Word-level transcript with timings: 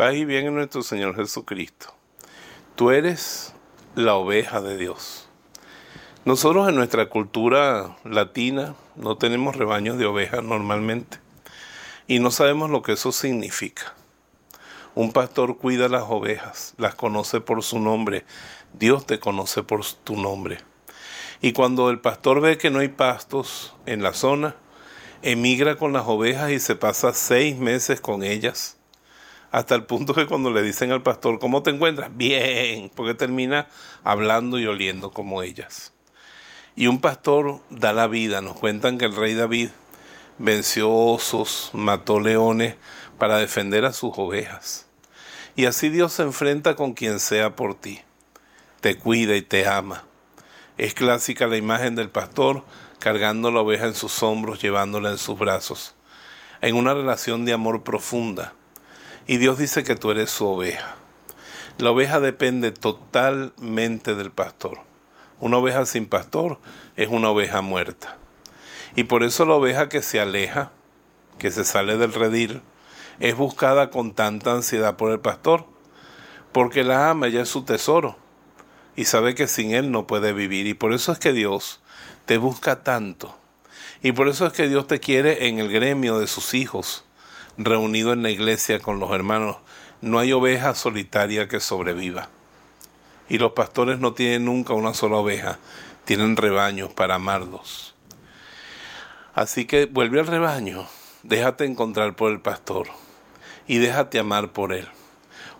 Paz 0.00 0.14
y 0.14 0.24
bien 0.24 0.46
en 0.46 0.54
nuestro 0.54 0.82
Señor 0.82 1.14
Jesucristo. 1.14 1.94
Tú 2.74 2.90
eres 2.90 3.52
la 3.94 4.14
oveja 4.14 4.62
de 4.62 4.78
Dios. 4.78 5.28
Nosotros 6.24 6.70
en 6.70 6.74
nuestra 6.74 7.10
cultura 7.10 7.98
latina 8.04 8.76
no 8.96 9.18
tenemos 9.18 9.56
rebaños 9.56 9.98
de 9.98 10.06
ovejas 10.06 10.42
normalmente 10.42 11.18
y 12.06 12.18
no 12.18 12.30
sabemos 12.30 12.70
lo 12.70 12.80
que 12.80 12.92
eso 12.92 13.12
significa. 13.12 13.94
Un 14.94 15.12
pastor 15.12 15.58
cuida 15.58 15.90
las 15.90 16.04
ovejas, 16.08 16.72
las 16.78 16.94
conoce 16.94 17.42
por 17.42 17.62
su 17.62 17.78
nombre, 17.78 18.24
Dios 18.72 19.04
te 19.04 19.20
conoce 19.20 19.62
por 19.62 19.84
tu 19.84 20.16
nombre. 20.16 20.60
Y 21.42 21.52
cuando 21.52 21.90
el 21.90 22.00
pastor 22.00 22.40
ve 22.40 22.56
que 22.56 22.70
no 22.70 22.78
hay 22.78 22.88
pastos 22.88 23.74
en 23.84 24.02
la 24.02 24.14
zona, 24.14 24.56
emigra 25.20 25.76
con 25.76 25.92
las 25.92 26.06
ovejas 26.06 26.52
y 26.52 26.58
se 26.58 26.74
pasa 26.74 27.12
seis 27.12 27.58
meses 27.58 28.00
con 28.00 28.22
ellas 28.22 28.78
hasta 29.50 29.74
el 29.74 29.84
punto 29.84 30.14
que 30.14 30.26
cuando 30.26 30.50
le 30.50 30.62
dicen 30.62 30.92
al 30.92 31.02
pastor, 31.02 31.38
¿cómo 31.38 31.62
te 31.62 31.70
encuentras? 31.70 32.16
Bien, 32.16 32.90
porque 32.94 33.14
termina 33.14 33.66
hablando 34.04 34.58
y 34.58 34.66
oliendo 34.66 35.10
como 35.10 35.42
ellas. 35.42 35.92
Y 36.76 36.86
un 36.86 37.00
pastor 37.00 37.60
da 37.68 37.92
la 37.92 38.06
vida, 38.06 38.40
nos 38.40 38.56
cuentan 38.56 38.96
que 38.96 39.06
el 39.06 39.16
rey 39.16 39.34
David 39.34 39.70
venció 40.38 40.92
osos, 40.92 41.70
mató 41.72 42.20
leones 42.20 42.76
para 43.18 43.38
defender 43.38 43.84
a 43.84 43.92
sus 43.92 44.12
ovejas. 44.16 44.86
Y 45.56 45.66
así 45.66 45.88
Dios 45.88 46.12
se 46.12 46.22
enfrenta 46.22 46.76
con 46.76 46.92
quien 46.92 47.18
sea 47.18 47.56
por 47.56 47.74
ti, 47.74 48.00
te 48.80 48.96
cuida 48.98 49.34
y 49.36 49.42
te 49.42 49.66
ama. 49.66 50.04
Es 50.78 50.94
clásica 50.94 51.48
la 51.48 51.56
imagen 51.56 51.96
del 51.96 52.08
pastor 52.08 52.64
cargando 53.00 53.50
la 53.50 53.60
oveja 53.60 53.86
en 53.86 53.94
sus 53.94 54.22
hombros, 54.22 54.62
llevándola 54.62 55.10
en 55.10 55.18
sus 55.18 55.38
brazos, 55.38 55.94
en 56.60 56.76
una 56.76 56.94
relación 56.94 57.44
de 57.44 57.52
amor 57.52 57.82
profunda 57.82 58.54
y 59.30 59.36
Dios 59.36 59.58
dice 59.58 59.84
que 59.84 59.94
tú 59.94 60.10
eres 60.10 60.28
su 60.28 60.44
oveja. 60.44 60.96
La 61.78 61.92
oveja 61.92 62.18
depende 62.18 62.72
totalmente 62.72 64.16
del 64.16 64.32
pastor. 64.32 64.80
Una 65.38 65.58
oveja 65.58 65.86
sin 65.86 66.06
pastor 66.06 66.58
es 66.96 67.06
una 67.06 67.30
oveja 67.30 67.60
muerta. 67.60 68.18
Y 68.96 69.04
por 69.04 69.22
eso 69.22 69.44
la 69.44 69.54
oveja 69.54 69.88
que 69.88 70.02
se 70.02 70.18
aleja, 70.18 70.72
que 71.38 71.52
se 71.52 71.62
sale 71.62 71.96
del 71.96 72.12
redil, 72.12 72.60
es 73.20 73.36
buscada 73.36 73.90
con 73.90 74.14
tanta 74.14 74.50
ansiedad 74.50 74.96
por 74.96 75.12
el 75.12 75.20
pastor, 75.20 75.64
porque 76.50 76.82
la 76.82 77.08
ama, 77.08 77.28
ella 77.28 77.42
es 77.42 77.48
su 77.48 77.62
tesoro, 77.62 78.16
y 78.96 79.04
sabe 79.04 79.36
que 79.36 79.46
sin 79.46 79.70
él 79.70 79.92
no 79.92 80.08
puede 80.08 80.32
vivir. 80.32 80.66
Y 80.66 80.74
por 80.74 80.92
eso 80.92 81.12
es 81.12 81.20
que 81.20 81.32
Dios 81.32 81.80
te 82.26 82.36
busca 82.36 82.82
tanto. 82.82 83.38
Y 84.02 84.10
por 84.10 84.26
eso 84.26 84.44
es 84.44 84.52
que 84.52 84.66
Dios 84.66 84.88
te 84.88 84.98
quiere 84.98 85.46
en 85.46 85.60
el 85.60 85.70
gremio 85.70 86.18
de 86.18 86.26
sus 86.26 86.52
hijos 86.52 87.04
reunido 87.64 88.12
en 88.12 88.22
la 88.22 88.30
iglesia 88.30 88.80
con 88.80 89.00
los 89.00 89.10
hermanos, 89.12 89.56
no 90.00 90.18
hay 90.18 90.32
oveja 90.32 90.74
solitaria 90.74 91.46
que 91.46 91.60
sobreviva. 91.60 92.28
Y 93.28 93.38
los 93.38 93.52
pastores 93.52 94.00
no 94.00 94.14
tienen 94.14 94.46
nunca 94.46 94.72
una 94.72 94.94
sola 94.94 95.16
oveja, 95.16 95.58
tienen 96.04 96.36
rebaños 96.36 96.92
para 96.92 97.16
amarlos. 97.16 97.94
Así 99.34 99.66
que 99.66 99.86
vuelve 99.86 100.20
al 100.20 100.26
rebaño, 100.26 100.86
déjate 101.22 101.64
encontrar 101.64 102.16
por 102.16 102.32
el 102.32 102.40
pastor 102.40 102.88
y 103.66 103.78
déjate 103.78 104.18
amar 104.18 104.52
por 104.52 104.72
él. 104.72 104.88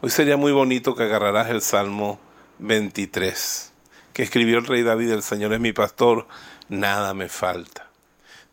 Hoy 0.00 0.10
sería 0.10 0.36
muy 0.36 0.52
bonito 0.52 0.94
que 0.94 1.04
agarrarás 1.04 1.50
el 1.50 1.60
Salmo 1.60 2.18
23, 2.58 3.72
que 4.14 4.22
escribió 4.22 4.58
el 4.58 4.66
rey 4.66 4.82
David, 4.82 5.12
el 5.12 5.22
Señor 5.22 5.52
es 5.52 5.60
mi 5.60 5.72
pastor, 5.72 6.26
nada 6.68 7.12
me 7.14 7.28
falta. 7.28 7.88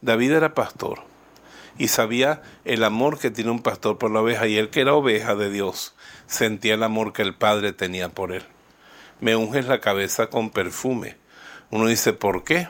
David 0.01 0.33
era 0.33 0.53
pastor 0.53 1.16
y 1.77 1.89
sabía 1.89 2.41
el 2.65 2.83
amor 2.83 3.19
que 3.19 3.31
tiene 3.31 3.51
un 3.51 3.61
pastor 3.61 3.97
por 3.97 4.11
la 4.11 4.21
oveja 4.21 4.47
y 4.47 4.57
él 4.57 4.69
que 4.69 4.81
era 4.81 4.93
oveja 4.93 5.35
de 5.35 5.49
Dios 5.49 5.95
sentía 6.25 6.75
el 6.75 6.83
amor 6.83 7.13
que 7.13 7.21
el 7.21 7.35
Padre 7.35 7.73
tenía 7.73 8.09
por 8.09 8.31
él. 8.31 8.43
Me 9.19 9.35
unges 9.35 9.67
la 9.67 9.81
cabeza 9.81 10.27
con 10.27 10.49
perfume. 10.49 11.17
Uno 11.71 11.87
dice, 11.87 12.13
¿por 12.13 12.43
qué? 12.43 12.67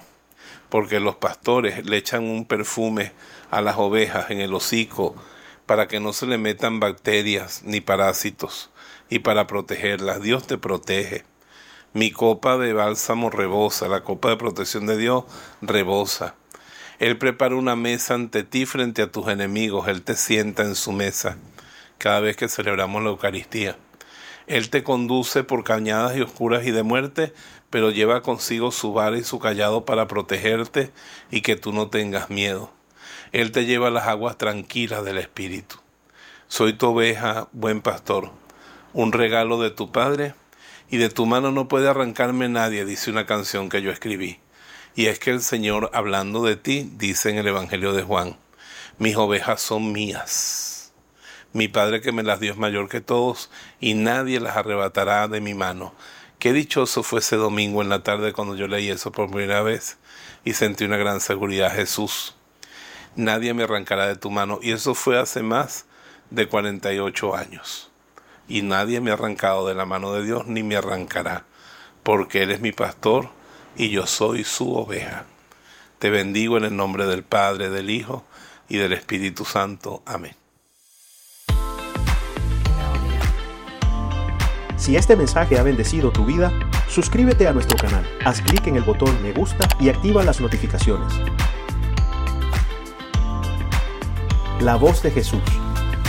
Porque 0.69 0.99
los 0.99 1.15
pastores 1.15 1.85
le 1.85 1.97
echan 1.97 2.23
un 2.23 2.45
perfume 2.45 3.11
a 3.51 3.61
las 3.61 3.77
ovejas 3.77 4.31
en 4.31 4.41
el 4.41 4.53
hocico 4.53 5.15
para 5.65 5.87
que 5.87 5.99
no 5.99 6.13
se 6.13 6.25
le 6.25 6.37
metan 6.37 6.79
bacterias 6.79 7.63
ni 7.63 7.81
parásitos 7.81 8.69
y 9.09 9.19
para 9.19 9.47
protegerlas. 9.47 10.21
Dios 10.21 10.47
te 10.47 10.57
protege. 10.57 11.25
Mi 11.93 12.11
copa 12.11 12.57
de 12.57 12.73
bálsamo 12.73 13.29
rebosa, 13.29 13.87
la 13.87 14.03
copa 14.03 14.29
de 14.29 14.37
protección 14.37 14.85
de 14.85 14.97
Dios 14.97 15.25
rebosa. 15.61 16.35
Él 16.99 17.17
prepara 17.17 17.55
una 17.55 17.75
mesa 17.75 18.15
ante 18.15 18.43
ti 18.43 18.65
frente 18.65 19.03
a 19.03 19.11
tus 19.11 19.27
enemigos. 19.27 19.87
Él 19.87 20.01
te 20.01 20.15
sienta 20.15 20.63
en 20.63 20.75
su 20.75 20.91
mesa 20.91 21.37
cada 21.99 22.19
vez 22.21 22.35
que 22.35 22.49
celebramos 22.49 23.03
la 23.03 23.09
Eucaristía. 23.09 23.77
Él 24.47 24.69
te 24.69 24.83
conduce 24.83 25.43
por 25.43 25.63
cañadas 25.63 26.17
y 26.17 26.21
oscuras 26.21 26.65
y 26.65 26.71
de 26.71 26.81
muerte, 26.81 27.33
pero 27.69 27.91
lleva 27.91 28.21
consigo 28.21 28.71
su 28.71 28.93
vara 28.93 29.17
y 29.17 29.23
su 29.23 29.39
callado 29.39 29.85
para 29.85 30.07
protegerte 30.07 30.91
y 31.29 31.41
que 31.41 31.55
tú 31.55 31.71
no 31.71 31.89
tengas 31.89 32.29
miedo. 32.29 32.71
Él 33.31 33.51
te 33.51 33.65
lleva 33.65 33.87
a 33.87 33.91
las 33.91 34.07
aguas 34.07 34.37
tranquilas 34.37 35.03
del 35.03 35.17
Espíritu. 35.17 35.75
Soy 36.47 36.73
tu 36.73 36.87
oveja, 36.87 37.49
buen 37.51 37.81
pastor, 37.81 38.31
un 38.93 39.11
regalo 39.11 39.61
de 39.61 39.69
tu 39.69 39.91
Padre, 39.91 40.33
y 40.89 40.97
de 40.97 41.09
tu 41.09 41.25
mano 41.25 41.51
no 41.51 41.67
puede 41.67 41.89
arrancarme 41.89 42.47
nadie, 42.47 42.85
dice 42.85 43.11
una 43.11 43.25
canción 43.25 43.67
que 43.67 43.81
yo 43.81 43.91
escribí. 43.91 44.39
Y 44.97 45.05
es 45.05 45.19
que 45.19 45.29
el 45.29 45.43
Señor, 45.43 45.91
hablando 45.93 46.43
de 46.43 46.55
ti, 46.55 46.89
dice 46.97 47.29
en 47.29 47.37
el 47.37 47.45
Evangelio 47.45 47.93
de 47.93 48.01
Juan, 48.01 48.35
mis 48.97 49.15
ovejas 49.15 49.61
son 49.61 49.91
mías. 49.91 50.91
Mi 51.53 51.67
Padre 51.67 52.01
que 52.01 52.11
me 52.11 52.23
las 52.23 52.39
dio 52.39 52.51
es 52.51 52.57
mayor 52.57 52.89
que 52.89 52.99
todos 52.99 53.51
y 53.79 53.93
nadie 53.93 54.39
las 54.39 54.57
arrebatará 54.57 55.27
de 55.27 55.39
mi 55.39 55.53
mano. 55.53 55.93
Qué 56.39 56.51
dichoso 56.51 57.03
fue 57.03 57.19
ese 57.19 57.35
domingo 57.35 57.83
en 57.83 57.89
la 57.89 58.01
tarde 58.01 58.33
cuando 58.33 58.55
yo 58.55 58.67
leí 58.67 58.89
eso 58.89 59.11
por 59.11 59.29
primera 59.29 59.61
vez 59.61 59.99
y 60.43 60.53
sentí 60.53 60.85
una 60.85 60.97
gran 60.97 61.21
seguridad. 61.21 61.75
Jesús, 61.75 62.33
nadie 63.15 63.53
me 63.53 63.65
arrancará 63.65 64.07
de 64.07 64.15
tu 64.15 64.31
mano. 64.31 64.57
Y 64.63 64.71
eso 64.71 64.95
fue 64.95 65.19
hace 65.19 65.43
más 65.43 65.85
de 66.31 66.47
48 66.47 67.35
años. 67.35 67.91
Y 68.47 68.63
nadie 68.63 68.99
me 68.99 69.11
ha 69.11 69.13
arrancado 69.13 69.67
de 69.67 69.75
la 69.75 69.85
mano 69.85 70.11
de 70.13 70.23
Dios 70.25 70.47
ni 70.47 70.63
me 70.63 70.75
arrancará, 70.75 71.45
porque 72.01 72.41
Él 72.41 72.49
es 72.49 72.61
mi 72.61 72.71
pastor 72.71 73.29
y 73.77 73.89
yo 73.89 74.07
soy 74.07 74.43
su 74.43 74.75
oveja. 74.75 75.25
Te 75.99 76.09
bendigo 76.09 76.57
en 76.57 76.65
el 76.65 76.75
nombre 76.75 77.05
del 77.05 77.23
Padre, 77.23 77.69
del 77.69 77.89
Hijo 77.89 78.25
y 78.67 78.77
del 78.77 78.93
Espíritu 78.93 79.45
Santo. 79.45 80.01
Amén. 80.05 80.35
Si 84.77 84.95
este 84.95 85.15
mensaje 85.15 85.57
ha 85.57 85.63
bendecido 85.63 86.11
tu 86.11 86.25
vida, 86.25 86.51
suscríbete 86.87 87.47
a 87.47 87.53
nuestro 87.53 87.77
canal, 87.77 88.05
haz 88.25 88.41
clic 88.41 88.67
en 88.67 88.75
el 88.75 88.83
botón 88.83 89.21
me 89.23 89.31
gusta 89.31 89.67
y 89.79 89.89
activa 89.89 90.23
las 90.23 90.39
notificaciones. 90.39 91.13
La 94.59 94.75
voz 94.75 95.01
de 95.03 95.11
Jesús. 95.11 95.41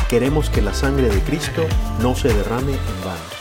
Queremos 0.09 0.49
que 0.49 0.63
la 0.63 0.73
sangre 0.73 1.09
de 1.09 1.21
Cristo 1.21 1.67
no 2.01 2.15
se 2.15 2.29
derrame 2.29 2.73
en 2.73 3.05
vano. 3.05 3.38